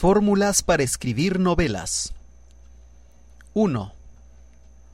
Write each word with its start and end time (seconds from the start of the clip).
Fórmulas 0.00 0.62
para 0.62 0.82
escribir 0.82 1.38
novelas. 1.38 2.14
1. 3.52 3.92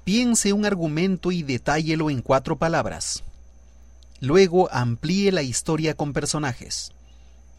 Piense 0.02 0.52
un 0.52 0.66
argumento 0.66 1.30
y 1.30 1.44
detállelo 1.44 2.10
en 2.10 2.22
cuatro 2.22 2.56
palabras. 2.56 3.22
Luego 4.18 4.68
amplíe 4.72 5.30
la 5.30 5.42
historia 5.42 5.94
con 5.94 6.12
personajes. 6.12 6.90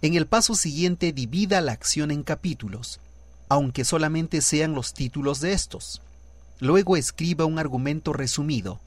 En 0.02 0.16
el 0.16 0.28
paso 0.28 0.56
siguiente 0.56 1.14
divida 1.14 1.62
la 1.62 1.72
acción 1.72 2.12
en 2.12 2.24
capítulos, 2.24 3.00
aunque 3.48 3.86
solamente 3.86 4.42
sean 4.42 4.74
los 4.74 4.94
títulos 4.94 5.40
de 5.40 5.54
estos. 5.54 6.02
Luego 6.60 6.98
escriba 6.98 7.46
un 7.46 7.60
argumento 7.60 8.12
resumido. 8.12 8.82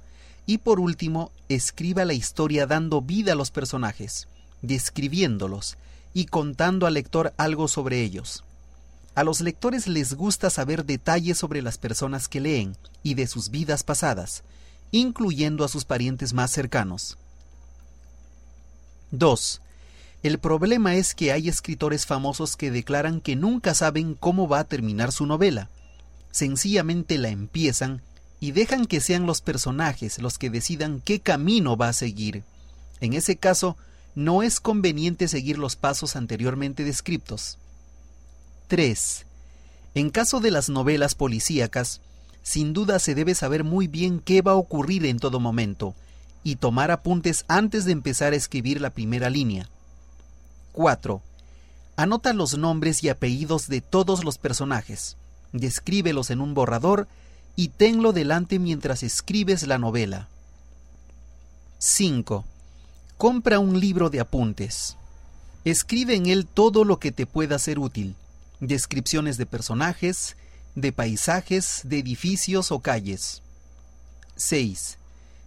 Y 0.44 0.58
por 0.58 0.80
último, 0.80 1.32
escriba 1.48 2.04
la 2.04 2.12
historia 2.12 2.66
dando 2.66 3.00
vida 3.00 3.32
a 3.32 3.36
los 3.36 3.50
personajes, 3.50 4.28
describiéndolos 4.60 5.78
y 6.12 6.26
contando 6.26 6.86
al 6.86 6.92
lector 6.92 7.32
algo 7.38 7.66
sobre 7.66 8.02
ellos. 8.02 8.44
A 9.14 9.24
los 9.24 9.40
lectores 9.40 9.88
les 9.88 10.14
gusta 10.14 10.50
saber 10.50 10.84
detalles 10.84 11.38
sobre 11.38 11.62
las 11.62 11.78
personas 11.78 12.28
que 12.28 12.40
leen 12.40 12.76
y 13.02 13.14
de 13.14 13.26
sus 13.26 13.50
vidas 13.50 13.82
pasadas, 13.82 14.44
incluyendo 14.92 15.64
a 15.64 15.68
sus 15.68 15.84
parientes 15.84 16.32
más 16.32 16.50
cercanos. 16.50 17.18
2. 19.10 19.60
El 20.22 20.38
problema 20.38 20.94
es 20.94 21.14
que 21.14 21.32
hay 21.32 21.48
escritores 21.48 22.06
famosos 22.06 22.56
que 22.56 22.70
declaran 22.70 23.20
que 23.20 23.36
nunca 23.36 23.74
saben 23.74 24.14
cómo 24.14 24.48
va 24.48 24.60
a 24.60 24.64
terminar 24.64 25.12
su 25.12 25.26
novela. 25.26 25.68
Sencillamente 26.30 27.18
la 27.18 27.30
empiezan 27.30 28.02
y 28.38 28.52
dejan 28.52 28.86
que 28.86 29.00
sean 29.00 29.26
los 29.26 29.40
personajes 29.40 30.18
los 30.18 30.38
que 30.38 30.50
decidan 30.50 31.00
qué 31.00 31.20
camino 31.20 31.76
va 31.76 31.88
a 31.88 31.94
seguir. 31.94 32.44
En 33.00 33.14
ese 33.14 33.36
caso, 33.36 33.76
no 34.14 34.42
es 34.42 34.60
conveniente 34.60 35.26
seguir 35.26 35.58
los 35.58 35.74
pasos 35.76 36.16
anteriormente 36.16 36.84
descritos. 36.84 37.58
3. 38.70 39.26
En 39.96 40.10
caso 40.10 40.38
de 40.38 40.52
las 40.52 40.68
novelas 40.68 41.16
policíacas, 41.16 42.00
sin 42.44 42.72
duda 42.72 43.00
se 43.00 43.16
debe 43.16 43.34
saber 43.34 43.64
muy 43.64 43.88
bien 43.88 44.20
qué 44.20 44.42
va 44.42 44.52
a 44.52 44.56
ocurrir 44.56 45.06
en 45.06 45.18
todo 45.18 45.40
momento 45.40 45.96
y 46.44 46.54
tomar 46.54 46.92
apuntes 46.92 47.44
antes 47.48 47.84
de 47.84 47.90
empezar 47.90 48.32
a 48.32 48.36
escribir 48.36 48.80
la 48.80 48.90
primera 48.90 49.28
línea. 49.28 49.68
4. 50.70 51.20
Anota 51.96 52.32
los 52.32 52.56
nombres 52.56 53.02
y 53.02 53.08
apellidos 53.08 53.66
de 53.66 53.80
todos 53.80 54.22
los 54.22 54.38
personajes, 54.38 55.16
descríbelos 55.52 56.30
en 56.30 56.40
un 56.40 56.54
borrador 56.54 57.08
y 57.56 57.70
tenlo 57.70 58.12
delante 58.12 58.60
mientras 58.60 59.02
escribes 59.02 59.66
la 59.66 59.78
novela. 59.78 60.28
5. 61.78 62.44
Compra 63.18 63.58
un 63.58 63.80
libro 63.80 64.10
de 64.10 64.20
apuntes. 64.20 64.96
Escribe 65.64 66.14
en 66.14 66.26
él 66.26 66.46
todo 66.46 66.84
lo 66.84 67.00
que 67.00 67.10
te 67.10 67.26
pueda 67.26 67.58
ser 67.58 67.80
útil. 67.80 68.14
Descripciones 68.60 69.38
de 69.38 69.46
personajes, 69.46 70.36
de 70.74 70.92
paisajes, 70.92 71.80
de 71.84 71.98
edificios 71.98 72.70
o 72.70 72.80
calles. 72.80 73.42
6. 74.36 74.98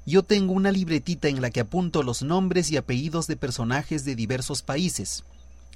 Yo 0.08 0.23
tengo 0.23 0.53
una 0.53 0.72
libretita 0.72 1.28
en 1.28 1.39
la 1.39 1.52
que 1.52 1.59
apunto 1.59 2.02
los 2.02 2.23
nombres 2.23 2.72
y 2.72 2.78
apellidos 2.78 3.28
de 3.28 3.38
personajes 3.38 4.03
de 4.03 4.16
diversos 4.16 4.64
países. 4.64 5.23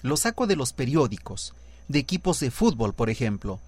Los 0.02 0.21
saco 0.21 0.47
de 0.47 0.55
los 0.55 0.73
periódicos, 0.73 1.53
de 1.88 1.99
equipos 1.99 2.39
de 2.39 2.49
fútbol, 2.49 2.95
por 2.95 3.11
ejemplo. 3.11 3.59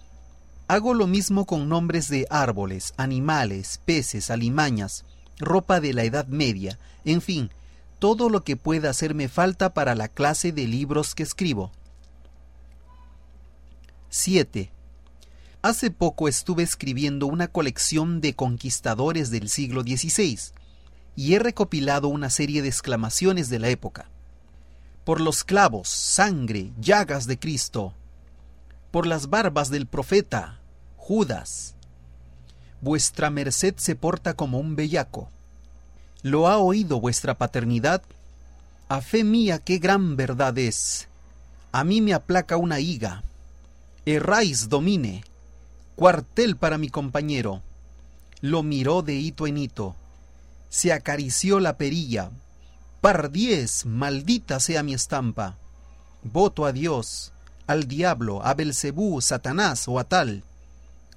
Hago 0.67 0.95
lo 0.95 1.05
mismo 1.05 1.45
con 1.45 1.69
nombres 1.69 2.09
de 2.09 2.25
árboles, 2.31 2.95
animales, 2.97 3.81
peces, 3.85 4.31
alimañas, 4.31 5.05
ropa 5.37 5.79
de 5.79 5.93
la 5.93 6.03
Edad 6.05 6.25
Media, 6.25 6.79
en 7.05 7.21
fin, 7.21 7.51
todo 7.99 8.29
lo 8.29 8.43
que 8.43 8.57
pueda 8.57 8.89
hacerme 8.89 9.29
falta 9.29 9.75
para 9.75 9.93
la 9.93 10.07
clase 10.07 10.51
de 10.51 10.67
libros 10.67 11.13
que 11.13 11.23
escribo. 11.23 11.71
7. 14.09 14.71
Hace 15.61 15.91
poco 15.91 16.27
estuve 16.27 16.63
escribiendo 16.63 17.27
una 17.27 17.47
colección 17.47 18.21
de 18.21 18.33
conquistadores 18.33 19.29
del 19.29 19.49
siglo 19.49 19.81
XVI 19.81 20.39
y 21.15 21.33
he 21.33 21.39
recopilado 21.39 22.08
una 22.08 22.30
serie 22.30 22.61
de 22.61 22.70
exclamaciones 22.70 23.49
de 23.49 23.59
la 23.59 23.70
época. 23.70 24.09
Por 25.03 25.21
los 25.21 25.43
clavos, 25.43 25.89
sangre, 25.89 26.71
llagas 26.80 27.27
de 27.27 27.39
Cristo. 27.39 27.93
Por 28.92 29.05
las 29.05 29.30
barbas 29.30 29.70
del 29.70 29.86
profeta, 29.86 30.59
Judas. 30.97 31.76
Vuestra 32.81 33.30
merced 33.30 33.76
se 33.77 33.95
porta 33.95 34.33
como 34.33 34.59
un 34.59 34.76
bellaco 34.76 35.30
¿Lo 36.21 36.49
ha 36.49 36.58
oído 36.58 36.99
vuestra 36.99 37.37
paternidad? 37.37 38.02
A 38.89 38.99
fe 38.99 39.23
mía 39.23 39.59
qué 39.59 39.77
gran 39.77 40.17
verdad 40.17 40.58
es. 40.58 41.08
A 41.71 41.86
mí 41.86 42.02
me 42.02 42.14
aplaca 42.14 42.58
una 42.58 42.81
higa. 42.81 43.23
Erráis 44.05 44.70
domine. 44.70 45.23
Cuartel 45.95 46.55
para 46.55 46.77
mi 46.77 46.89
compañero. 46.89 47.61
Lo 48.42 48.64
miró 48.64 49.02
de 49.02 49.15
hito 49.15 49.48
en 49.48 49.58
hito. 49.58 49.95
Se 50.70 50.93
acarició 50.93 51.60
la 51.60 51.77
perilla. 51.77 52.32
Pardiez, 53.02 53.86
maldita 53.86 54.59
sea 54.59 54.83
mi 54.83 54.93
estampa. 54.93 55.58
Voto 56.23 56.65
a 56.65 56.71
Dios, 56.71 57.32
al 57.67 57.88
diablo, 57.88 58.45
a 58.45 58.54
Belcebú, 58.54 59.21
Satanás 59.21 59.88
o 59.88 59.99
a 59.99 60.04
tal. 60.04 60.43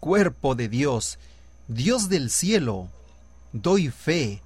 Cuerpo 0.00 0.54
de 0.54 0.69
Dios, 0.69 1.19
Dios 1.69 2.09
del 2.09 2.31
cielo. 2.31 2.88
Doy 3.53 3.91
fe, 3.91 4.42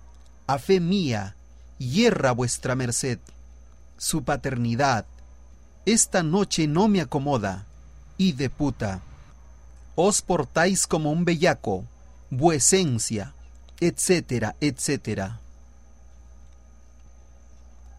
a 0.47 0.59
fe 0.59 0.81
mía, 0.81 1.37
hierra 1.79 2.33
vuestra 2.33 2.75
merced. 2.75 3.19
Su 3.97 4.25
paternidad, 4.25 5.07
esta 5.87 6.23
noche 6.23 6.67
no 6.67 6.89
me 6.89 7.01
acomoda, 7.01 7.67
y 8.19 8.33
de 8.33 8.51
puta. 8.51 9.01
Os 9.95 10.23
portáis 10.23 10.87
como 10.87 11.11
un 11.11 11.25
bellaco, 11.25 11.85
vuesencia, 12.31 13.33
etcétera, 13.81 14.57
etcétera. 14.61 15.41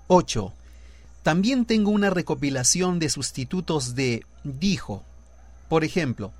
8. 0.07 0.53
También 1.23 1.65
tengo 1.65 1.91
una 1.91 2.09
recopilación 2.09 2.99
de 2.99 3.09
sustitutos 3.09 3.95
de 3.95 4.25
dijo. 4.43 5.03
Por 5.67 5.83
ejemplo, 5.83 6.31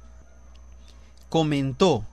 comentó, 1.29 2.05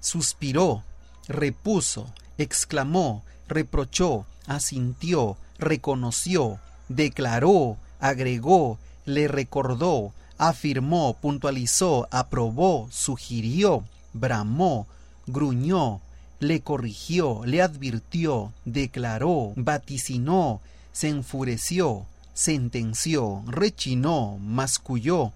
suspiró, 0.00 0.84
repuso, 1.26 2.12
exclamó, 2.38 3.24
reprochó, 3.48 4.26
asintió, 4.46 5.36
reconoció, 5.58 6.60
declaró, 6.88 7.76
agregó, 7.98 8.78
le 9.04 9.26
recordó, 9.26 10.12
afirmó, 10.40 11.18
puntualizó, 11.20 12.08
aprobó, 12.10 12.88
sugirió, 12.90 13.84
bramó, 14.14 14.86
gruñó, 15.26 16.00
le 16.38 16.62
corrigió, 16.62 17.42
le 17.44 17.60
advirtió, 17.60 18.50
declaró, 18.64 19.52
vaticinó, 19.56 20.62
se 20.92 21.10
enfureció, 21.10 22.06
sentenció, 22.32 23.44
rechinó, 23.48 24.38
masculló, 24.38 25.34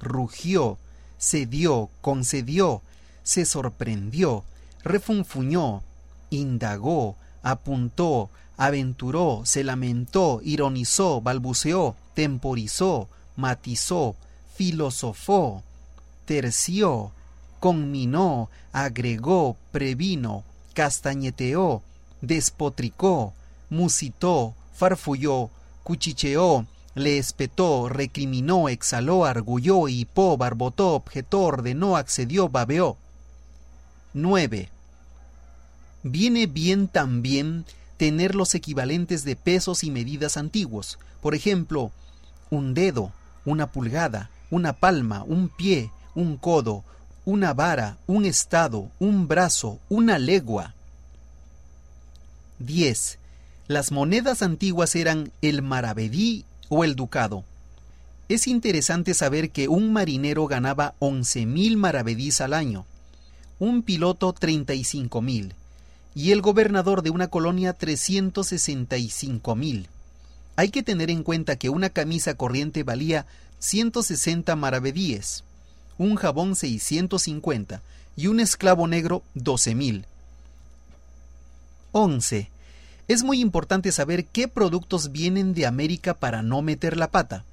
rugió, 0.00 0.78
cedió, 1.18 1.90
concedió, 2.00 2.80
se 3.24 3.44
sorprendió, 3.44 4.42
refunfuñó, 4.82 5.82
indagó, 6.30 7.16
apuntó, 7.42 8.30
aventuró, 8.56 9.42
se 9.44 9.64
lamentó, 9.64 10.40
ironizó, 10.42 11.20
balbuceó, 11.20 11.94
temporizó, 12.14 13.10
matizó, 13.36 14.16
filosofó, 14.56 15.62
terció, 16.24 17.12
conminó, 17.60 18.48
agregó, 18.72 19.56
previno, 19.72 20.44
castañeteó, 20.74 21.82
despotricó, 22.20 23.34
musitó, 23.70 24.54
farfulló, 24.74 25.50
cuchicheó, 25.82 26.66
le 26.94 27.18
espetó, 27.18 27.88
recriminó, 27.88 28.68
exhaló, 28.68 29.26
arguyó, 29.26 29.88
hipó, 29.88 30.36
barbotó, 30.36 30.94
objetó, 30.94 31.42
ordenó, 31.42 31.96
accedió, 31.96 32.48
babeó. 32.48 32.96
9 34.14 34.70
viene 36.10 36.46
bien 36.46 36.86
también 36.88 37.64
tener 37.96 38.34
los 38.34 38.54
equivalentes 38.54 39.24
de 39.24 39.36
pesos 39.36 39.82
y 39.82 39.90
medidas 39.90 40.36
antiguos. 40.36 40.98
Por 41.20 41.34
ejemplo, 41.34 41.90
un 42.50 42.74
dedo, 42.74 43.12
una 43.44 43.66
pulgada, 43.66 44.30
una 44.50 44.72
palma, 44.74 45.24
un 45.24 45.48
pie, 45.48 45.90
un 46.14 46.36
codo, 46.36 46.84
una 47.24 47.54
vara, 47.54 47.98
un 48.06 48.24
estado, 48.24 48.90
un 48.98 49.28
brazo, 49.28 49.78
una 49.88 50.18
legua. 50.18 50.74
10. 52.58 53.18
Las 53.68 53.92
monedas 53.92 54.42
antiguas 54.42 54.94
eran 54.94 55.32
el 55.42 55.62
maravedí 55.62 56.44
o 56.68 56.84
el 56.84 56.96
ducado. 56.96 57.44
Es 58.28 58.46
interesante 58.46 59.14
saber 59.14 59.50
que 59.50 59.68
un 59.68 59.92
marinero 59.92 60.46
ganaba 60.46 60.94
11.000 61.00 61.76
maravedís 61.76 62.40
al 62.40 62.54
año, 62.54 62.86
un 63.58 63.82
piloto 63.82 64.34
35.000 64.34 65.52
y 66.16 66.32
el 66.32 66.40
gobernador 66.40 67.02
de 67.02 67.10
una 67.10 67.28
colonia 67.28 67.74
365 67.74 69.54
mil. 69.54 69.88
Hay 70.56 70.70
que 70.70 70.82
tener 70.82 71.10
en 71.10 71.22
cuenta 71.22 71.56
que 71.56 71.68
una 71.68 71.90
camisa 71.90 72.32
corriente 72.32 72.84
valía 72.84 73.26
160 73.58 74.54
maravedíes, 74.56 75.44
un 75.98 76.16
jabón 76.16 76.56
650 76.56 77.82
y 78.16 78.26
un 78.26 78.40
esclavo 78.40 78.86
negro 78.86 79.22
12.000. 79.34 80.04
11. 81.92 82.50
Es 83.08 83.22
muy 83.22 83.40
importante 83.40 83.92
saber 83.92 84.26
qué 84.26 84.48
productos 84.48 85.12
vienen 85.12 85.54
de 85.54 85.66
América 85.66 86.14
para 86.14 86.42
no 86.42 86.60
meter 86.62 86.96
la 86.96 87.10
pata. 87.10 87.44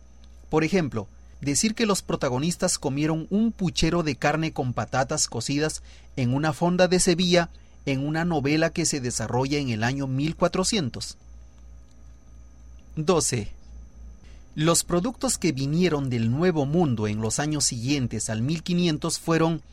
Por 0.50 0.64
ejemplo, 0.64 1.08
decir 1.42 1.76
que 1.76 1.86
los 1.86 2.02
protagonistas 2.02 2.78
comieron 2.78 3.28
un 3.30 3.52
puchero 3.52 4.04
de 4.04 4.16
carne 4.16 4.52
con 4.52 4.74
patatas 4.74 5.28
cocidas 5.28 5.84
en 6.16 6.34
una 6.34 6.54
fonda 6.54 6.88
de 6.88 7.00
Sevilla 7.00 7.50
en 7.86 8.06
una 8.06 8.26
novela 8.26 8.70
que 8.70 8.86
se 8.86 9.02
desarrolla 9.02 9.58
en 9.58 9.70
el 9.70 9.84
año 9.84 10.08
1400. 10.08 11.18
12. 12.96 13.52
Los 14.56 14.84
productos 14.84 15.40
que 15.40 15.52
vinieron 15.52 16.12
del 16.12 16.30
Nuevo 16.30 16.68
Mundo 16.68 17.08
en 17.08 17.22
los 17.22 17.40
años 17.40 17.64
siguientes 17.64 18.30
al 18.30 18.44
1500 18.44 19.18
fueron 19.18 19.64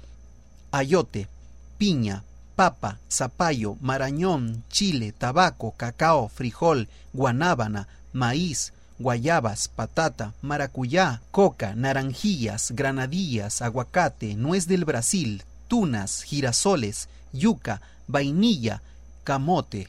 ayote, 0.71 1.29
piña, 1.77 2.25
papa, 2.57 2.99
zapallo, 3.11 3.77
marañón, 3.83 4.65
chile, 4.71 5.13
tabaco, 5.13 5.75
cacao, 5.77 6.31
frijol, 6.31 6.89
guanábana, 7.13 7.89
maíz, 8.15 8.73
guayabas, 8.99 9.69
patata, 9.69 10.33
maracuyá, 10.41 11.21
coca, 11.31 11.75
naranjillas, 11.75 12.71
granadillas, 12.71 13.61
aguacate, 13.61 14.35
nuez 14.35 14.67
del 14.67 14.87
Brasil, 14.87 15.43
tunas, 15.69 16.23
girasoles, 16.23 17.11
yuca, 17.35 17.83
vainilla, 18.07 18.81
camote. 19.25 19.89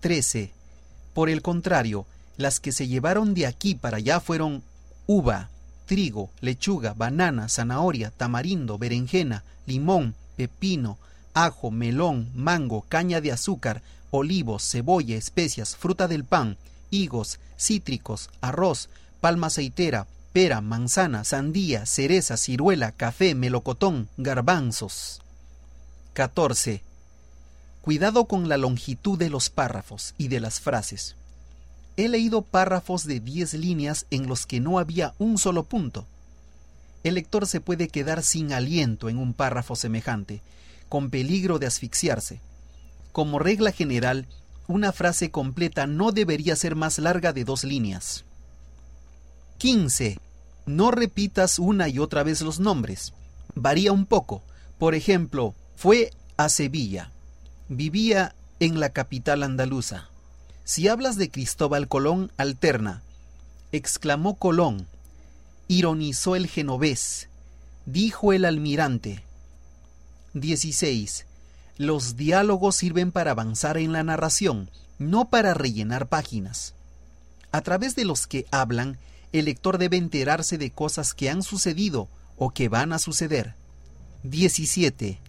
13. 0.00 0.52
Por 1.14 1.30
el 1.30 1.40
contrario, 1.40 2.04
las 2.36 2.60
que 2.60 2.72
se 2.72 2.88
llevaron 2.88 3.34
de 3.34 3.46
aquí 3.46 3.74
para 3.74 3.98
allá 3.98 4.20
fueron 4.20 4.62
uva, 5.06 5.50
trigo, 5.86 6.30
lechuga, 6.40 6.94
banana, 6.94 7.48
zanahoria, 7.48 8.10
tamarindo, 8.10 8.78
berenjena, 8.78 9.44
limón, 9.66 10.14
pepino, 10.36 10.98
ajo, 11.34 11.70
melón, 11.70 12.30
mango, 12.34 12.84
caña 12.88 13.20
de 13.20 13.32
azúcar, 13.32 13.82
olivos, 14.10 14.68
cebolla, 14.68 15.16
especias, 15.16 15.76
fruta 15.76 16.08
del 16.08 16.24
pan, 16.24 16.56
higos, 16.90 17.38
cítricos, 17.58 18.30
arroz, 18.40 18.88
palma 19.20 19.48
aceitera, 19.48 20.06
pera, 20.32 20.60
manzana, 20.60 21.24
sandía, 21.24 21.86
cereza, 21.86 22.36
ciruela, 22.36 22.92
café, 22.92 23.34
melocotón, 23.34 24.08
garbanzos. 24.16 25.22
14. 26.12 26.82
Cuidado 27.82 28.24
con 28.24 28.48
la 28.48 28.56
longitud 28.56 29.18
de 29.18 29.30
los 29.30 29.50
párrafos 29.50 30.14
y 30.18 30.28
de 30.28 30.40
las 30.40 30.60
frases. 30.60 31.16
He 31.96 32.08
leído 32.08 32.42
párrafos 32.42 33.06
de 33.06 33.20
10 33.20 33.54
líneas 33.54 34.06
en 34.10 34.26
los 34.26 34.46
que 34.46 34.60
no 34.60 34.78
había 34.78 35.14
un 35.18 35.38
solo 35.38 35.62
punto. 35.62 36.06
El 37.04 37.14
lector 37.14 37.46
se 37.46 37.60
puede 37.60 37.88
quedar 37.88 38.22
sin 38.22 38.52
aliento 38.52 39.08
en 39.08 39.18
un 39.18 39.32
párrafo 39.32 39.76
semejante, 39.76 40.42
con 40.88 41.10
peligro 41.10 41.58
de 41.58 41.66
asfixiarse. 41.66 42.40
Como 43.12 43.38
regla 43.38 43.72
general, 43.72 44.26
una 44.66 44.92
frase 44.92 45.30
completa 45.30 45.86
no 45.86 46.12
debería 46.12 46.56
ser 46.56 46.74
más 46.74 46.98
larga 46.98 47.32
de 47.32 47.44
dos 47.44 47.64
líneas. 47.64 48.24
15. 49.58 50.18
No 50.66 50.90
repitas 50.90 51.58
una 51.58 51.88
y 51.88 51.98
otra 51.98 52.24
vez 52.24 52.42
los 52.42 52.60
nombres. 52.60 53.12
Varía 53.54 53.92
un 53.92 54.04
poco. 54.04 54.42
Por 54.78 54.94
ejemplo, 54.94 55.54
fue 55.76 56.10
a 56.36 56.48
Sevilla. 56.48 57.12
Vivía 57.68 58.34
en 58.60 58.80
la 58.80 58.90
capital 58.90 59.42
andaluza. 59.42 60.10
Si 60.66 60.88
hablas 60.88 61.14
de 61.14 61.30
Cristóbal 61.30 61.86
Colón, 61.86 62.32
alterna. 62.36 63.04
Exclamó 63.70 64.34
Colón. 64.34 64.88
Ironizó 65.68 66.34
el 66.34 66.48
genovés. 66.48 67.28
Dijo 67.86 68.32
el 68.32 68.44
almirante. 68.44 69.22
16. 70.34 71.24
Los 71.78 72.16
diálogos 72.16 72.74
sirven 72.74 73.12
para 73.12 73.30
avanzar 73.30 73.78
en 73.78 73.92
la 73.92 74.02
narración, 74.02 74.68
no 74.98 75.28
para 75.28 75.54
rellenar 75.54 76.08
páginas. 76.08 76.74
A 77.52 77.60
través 77.60 77.94
de 77.94 78.04
los 78.04 78.26
que 78.26 78.46
hablan, 78.50 78.98
el 79.30 79.44
lector 79.44 79.78
debe 79.78 79.98
enterarse 79.98 80.58
de 80.58 80.72
cosas 80.72 81.14
que 81.14 81.30
han 81.30 81.44
sucedido 81.44 82.08
o 82.38 82.50
que 82.50 82.68
van 82.68 82.92
a 82.92 82.98
suceder. 82.98 83.54
17. 84.24 85.20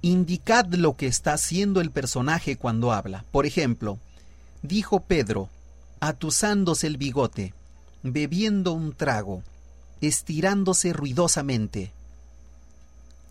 Indicad 0.00 0.66
lo 0.74 0.96
que 0.96 1.06
está 1.06 1.34
haciendo 1.34 1.80
el 1.80 1.92
personaje 1.92 2.56
cuando 2.56 2.90
habla. 2.90 3.24
Por 3.30 3.46
ejemplo, 3.46 4.00
dijo 4.62 5.00
Pedro, 5.00 5.50
atusándose 6.00 6.86
el 6.86 6.96
bigote, 6.96 7.54
bebiendo 8.02 8.72
un 8.72 8.94
trago, 8.94 9.42
estirándose 10.00 10.92
ruidosamente. 10.92 11.92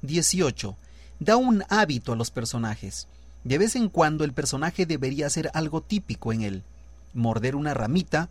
18. 0.01 0.75
Da 1.19 1.37
un 1.37 1.63
hábito 1.69 2.13
a 2.13 2.15
los 2.15 2.31
personajes. 2.31 3.07
De 3.43 3.57
vez 3.57 3.75
en 3.75 3.89
cuando 3.89 4.23
el 4.23 4.33
personaje 4.33 4.85
debería 4.85 5.27
hacer 5.27 5.49
algo 5.53 5.81
típico 5.81 6.31
en 6.31 6.41
él. 6.41 6.63
Morder 7.13 7.55
una 7.55 7.73
ramita, 7.73 8.29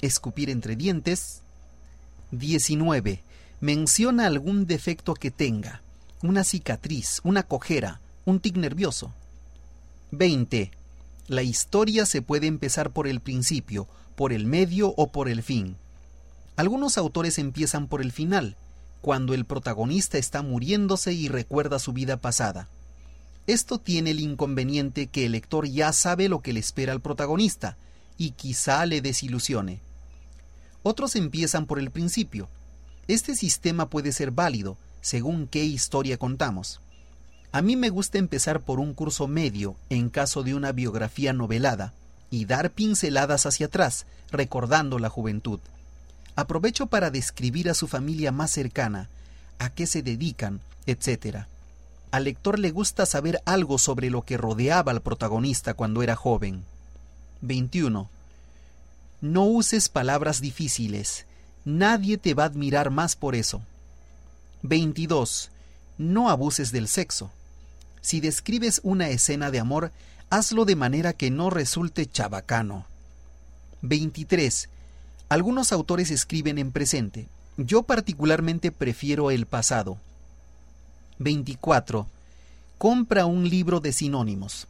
escupir 0.00 0.50
entre 0.50 0.76
dientes. 0.76 1.42
19. 2.30 3.22
Menciona 3.60 4.26
algún 4.26 4.66
defecto 4.66 5.14
que 5.14 5.30
tenga 5.30 5.82
una 6.22 6.44
cicatriz, 6.44 7.20
una 7.24 7.42
cojera, 7.42 8.00
un 8.24 8.40
tic 8.40 8.56
nervioso. 8.56 9.12
20. 10.12 10.70
La 11.28 11.42
historia 11.42 12.04
se 12.04 12.20
puede 12.20 12.46
empezar 12.46 12.90
por 12.90 13.06
el 13.06 13.20
principio, 13.20 13.86
por 14.16 14.32
el 14.32 14.46
medio 14.46 14.92
o 14.96 15.12
por 15.12 15.28
el 15.28 15.42
fin. 15.42 15.76
Algunos 16.56 16.98
autores 16.98 17.38
empiezan 17.38 17.86
por 17.86 18.02
el 18.02 18.12
final, 18.12 18.56
cuando 19.00 19.34
el 19.34 19.44
protagonista 19.44 20.18
está 20.18 20.42
muriéndose 20.42 21.12
y 21.12 21.28
recuerda 21.28 21.78
su 21.78 21.92
vida 21.92 22.16
pasada. 22.16 22.68
Esto 23.46 23.78
tiene 23.78 24.10
el 24.10 24.20
inconveniente 24.20 25.08
que 25.08 25.26
el 25.26 25.32
lector 25.32 25.66
ya 25.66 25.92
sabe 25.92 26.28
lo 26.28 26.40
que 26.40 26.52
le 26.52 26.60
espera 26.60 26.92
al 26.92 27.00
protagonista, 27.00 27.76
y 28.16 28.32
quizá 28.32 28.84
le 28.86 29.00
desilusione. 29.00 29.80
Otros 30.82 31.16
empiezan 31.16 31.66
por 31.66 31.78
el 31.78 31.90
principio. 31.90 32.48
Este 33.08 33.34
sistema 33.34 33.88
puede 33.88 34.12
ser 34.12 34.30
válido, 34.30 34.76
según 35.00 35.46
qué 35.46 35.64
historia 35.64 36.18
contamos. 36.18 36.80
A 37.52 37.60
mí 37.60 37.76
me 37.76 37.90
gusta 37.90 38.16
empezar 38.16 38.60
por 38.60 38.80
un 38.80 38.94
curso 38.94 39.28
medio 39.28 39.76
en 39.90 40.08
caso 40.08 40.42
de 40.42 40.54
una 40.54 40.72
biografía 40.72 41.34
novelada 41.34 41.92
y 42.30 42.46
dar 42.46 42.70
pinceladas 42.70 43.44
hacia 43.44 43.66
atrás, 43.66 44.06
recordando 44.30 44.98
la 44.98 45.10
juventud. 45.10 45.60
Aprovecho 46.34 46.86
para 46.86 47.10
describir 47.10 47.68
a 47.68 47.74
su 47.74 47.88
familia 47.88 48.32
más 48.32 48.50
cercana, 48.50 49.10
a 49.58 49.68
qué 49.68 49.86
se 49.86 50.02
dedican, 50.02 50.60
etc. 50.86 51.44
Al 52.10 52.24
lector 52.24 52.58
le 52.58 52.70
gusta 52.70 53.04
saber 53.04 53.42
algo 53.44 53.76
sobre 53.76 54.08
lo 54.08 54.22
que 54.22 54.38
rodeaba 54.38 54.90
al 54.90 55.02
protagonista 55.02 55.74
cuando 55.74 56.02
era 56.02 56.16
joven. 56.16 56.64
21. 57.42 58.08
No 59.20 59.44
uses 59.44 59.90
palabras 59.90 60.40
difíciles. 60.40 61.26
Nadie 61.66 62.16
te 62.16 62.32
va 62.32 62.44
a 62.44 62.46
admirar 62.46 62.90
más 62.90 63.14
por 63.14 63.34
eso. 63.34 63.60
22. 64.62 65.50
No 65.98 66.30
abuses 66.30 66.72
del 66.72 66.88
sexo. 66.88 67.30
Si 68.02 68.20
describes 68.20 68.80
una 68.82 69.08
escena 69.08 69.50
de 69.50 69.60
amor, 69.60 69.92
hazlo 70.28 70.64
de 70.64 70.76
manera 70.76 71.12
que 71.12 71.30
no 71.30 71.48
resulte 71.48 72.04
chabacano. 72.06 72.84
23. 73.82 74.68
Algunos 75.28 75.72
autores 75.72 76.10
escriben 76.10 76.58
en 76.58 76.72
presente. 76.72 77.28
Yo 77.56 77.84
particularmente 77.84 78.72
prefiero 78.72 79.30
el 79.30 79.46
pasado. 79.46 79.98
24. 81.18 82.06
Compra 82.76 83.24
un 83.26 83.48
libro 83.48 83.80
de 83.80 83.92
sinónimos. 83.92 84.66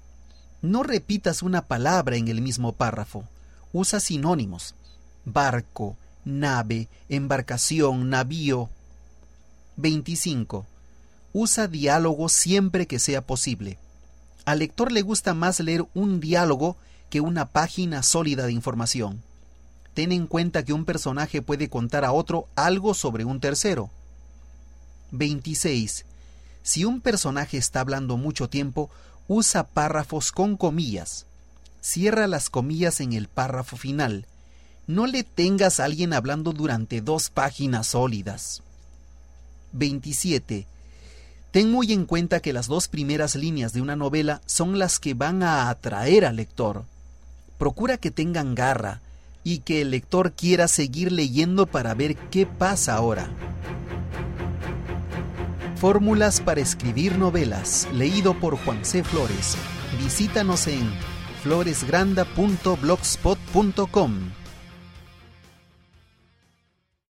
No 0.61 0.83
repitas 0.83 1.43
una 1.43 1.63
palabra 1.63 2.17
en 2.17 2.29
el 2.29 2.43
mismo 2.43 2.73
párrafo. 2.73 3.25
Usa 3.73 3.99
sinónimos. 3.99 4.75
Barco, 5.25 5.97
nave, 6.25 6.89
embarcación, 7.09 8.11
navío, 8.11 8.69
25. 9.77 10.67
Usa 11.33 11.67
diálogo 11.67 12.29
siempre 12.29 12.87
que 12.87 12.99
sea 12.99 13.23
posible. 13.23 13.79
Al 14.45 14.59
lector 14.59 14.93
le 14.93 15.03
gusta 15.03 15.35
más 15.35 15.61
leer 15.61 15.87
un 15.95 16.21
diálogo 16.21 16.77
que 17.11 17.21
una 17.21 17.47
página 17.47 18.03
sólida 18.03 18.47
de 18.47 18.53
información. 18.53 19.23
Ten 19.95 20.13
en 20.13 20.27
cuenta 20.27 20.65
que 20.65 20.73
un 20.73 20.85
personaje 20.85 21.43
puede 21.43 21.69
contar 21.69 22.05
a 22.05 22.13
otro 22.13 22.49
algo 22.57 22.95
sobre 22.95 23.25
un 23.25 23.41
tercero. 23.41 23.91
26. 25.11 26.05
Si 26.63 26.85
un 26.85 27.01
personaje 27.01 27.59
está 27.59 27.81
hablando 27.81 28.17
mucho 28.17 28.49
tiempo, 28.49 28.91
usa 29.29 29.65
párrafos 29.65 30.33
con 30.33 30.57
comillas. 30.57 31.27
Cierra 31.81 32.27
las 32.27 32.49
comillas 32.49 33.01
en 33.01 33.13
el 33.13 33.29
párrafo 33.29 33.77
final. 33.77 34.27
No 34.87 35.07
le 35.07 35.25
tengas 35.25 35.81
a 35.81 35.85
alguien 35.85 36.13
hablando 36.13 36.53
durante 36.53 37.01
dos 37.01 37.31
páginas 37.31 37.89
sólidas. 37.89 38.63
27. 39.73 40.67
Ten 41.53 41.71
muy 41.71 41.93
en 41.93 42.07
cuenta 42.07 42.41
que 42.41 42.55
las 42.55 42.67
dos 42.67 42.89
primeras 42.89 43.37
líneas 43.37 43.73
de 43.73 43.81
una 43.83 43.95
novela 43.95 44.41
son 44.47 44.79
las 44.79 44.99
que 44.99 45.15
van 45.15 45.43
a 45.43 45.69
atraer 45.69 46.25
al 46.25 46.37
lector. 46.37 46.85
Procura 47.59 47.99
que 47.99 48.11
tengan 48.11 48.55
garra, 48.55 49.03
y 49.45 49.59
que 49.59 49.83
el 49.83 49.91
lector 49.91 50.33
quiera 50.33 50.67
seguir 50.67 51.13
leyendo 51.13 51.67
para 51.67 51.93
ver 51.95 52.17
qué 52.17 52.47
pasa 52.47 52.95
ahora. 52.95 53.29
Fórmulas 55.77 56.41
para 56.41 56.61
escribir 56.61 57.19
novelas, 57.19 57.87
leído 57.93 58.39
por 58.39 58.57
Juan 58.57 58.85
C. 58.85 59.05
Flores. 59.05 59.57
Visítanos 59.99 60.69
en 60.69 60.89
floresgranda.blogspot.com. 61.43 64.42